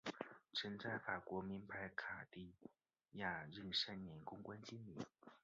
[0.51, 2.55] 曾在法国名牌卡地
[3.11, 4.97] 亚任三年公关经理。